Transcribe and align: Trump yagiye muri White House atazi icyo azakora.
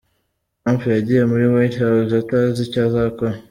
Trump 0.61 0.81
yagiye 0.97 1.21
muri 1.31 1.45
White 1.53 1.77
House 1.83 2.13
atazi 2.23 2.59
icyo 2.67 2.79
azakora. 2.87 3.35